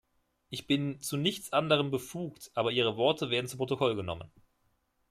[0.49, 4.31] Ich bin zu nichts anderem befugt, aber Ihre Worte werden zu Protokoll genommen.